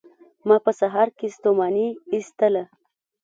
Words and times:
ما 0.47 0.57
په 0.65 0.71
سهار 0.79 1.07
کې 1.17 1.27
ستوماني 1.35 1.87
ایستله 2.13 2.63